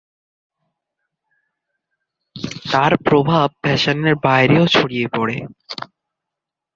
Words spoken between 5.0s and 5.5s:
পরে।